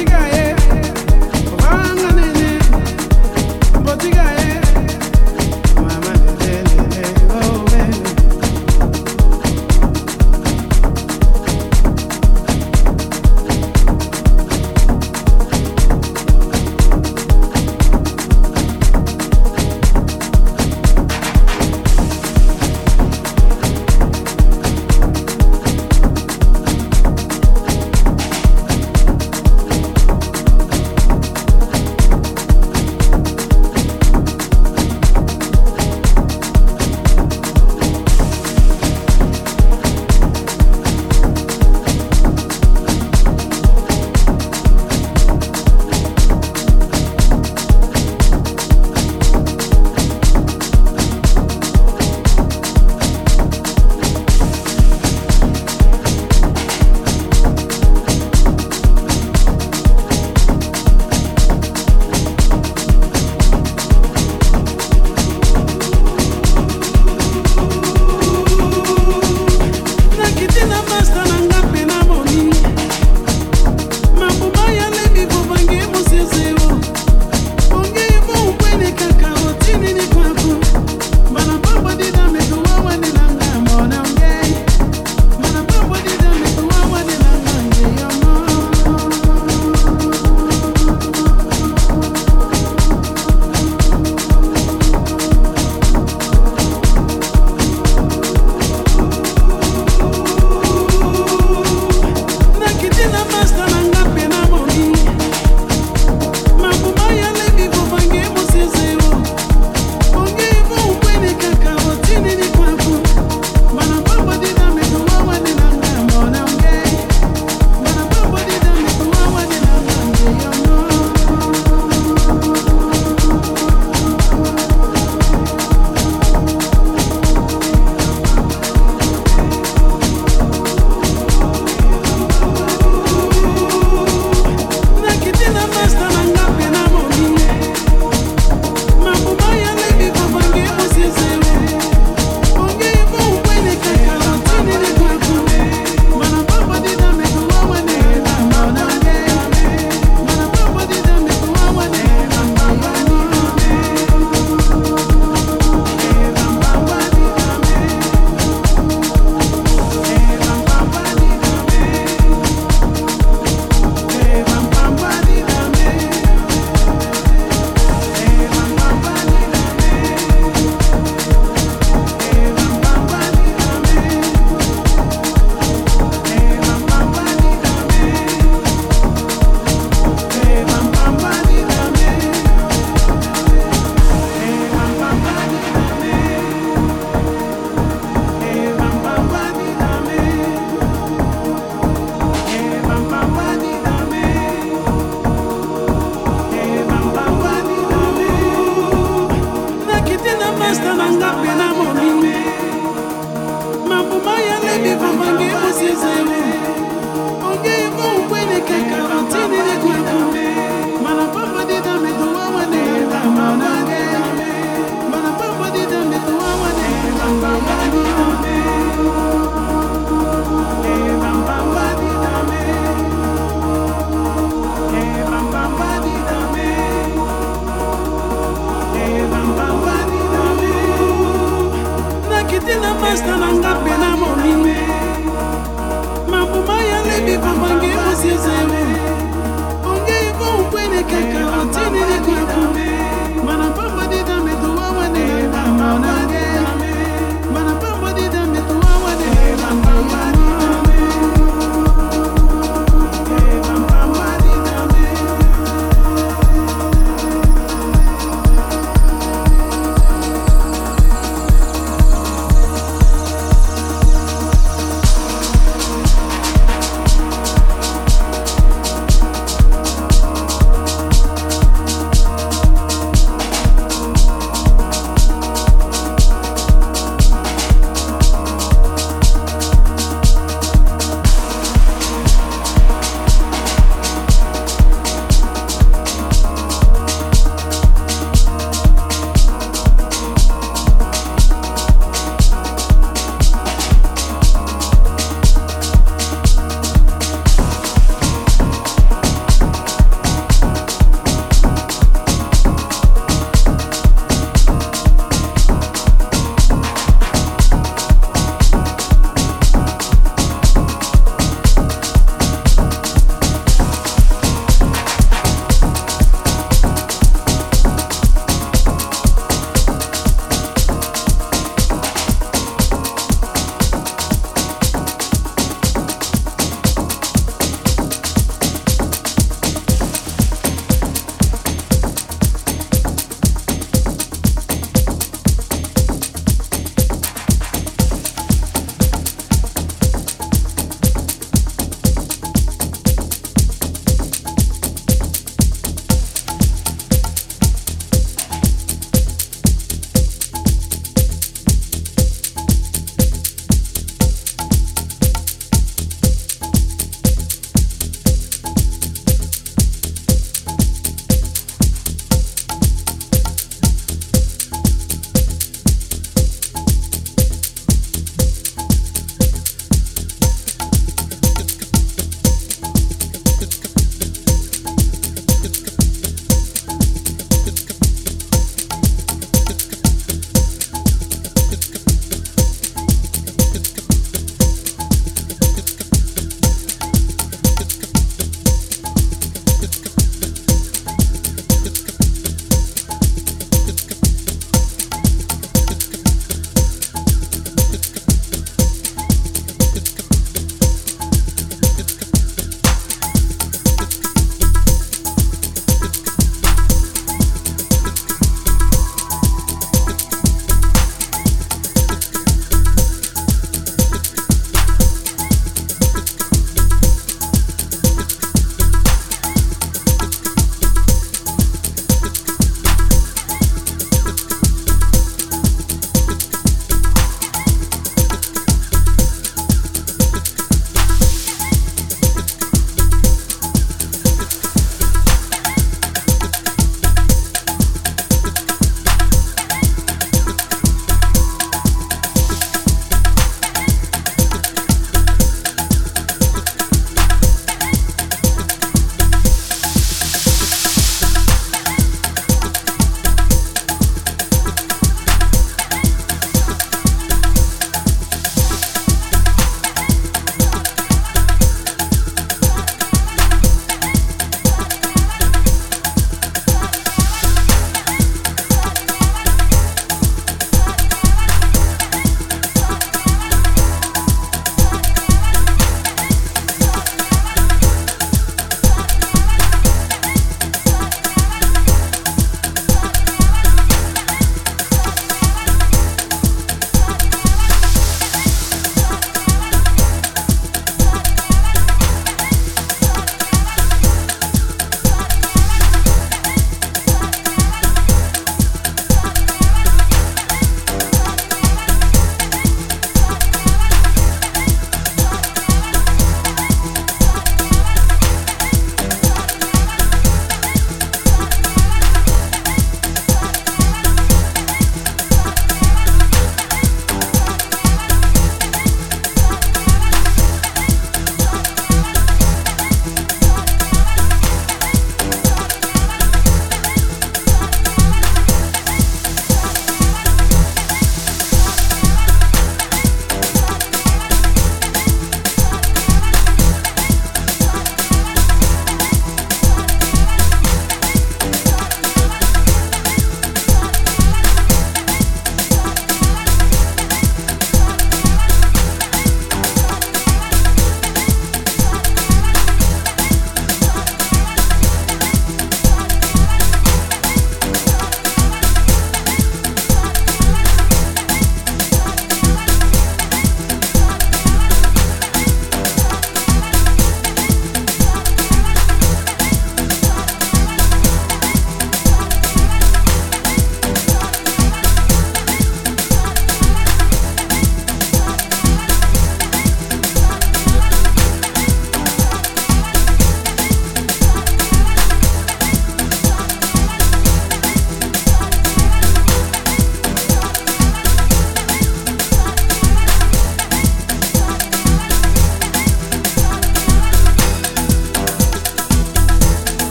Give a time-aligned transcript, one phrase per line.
[0.00, 0.39] Siga aí.